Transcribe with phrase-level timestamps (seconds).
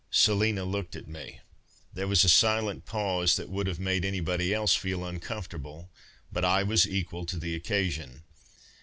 [0.09, 1.41] Selina looked at me.
[1.93, 5.91] There was a silent pause that would have made anybody else feel uncomfortable,
[6.31, 8.23] but I was equal to the occasion.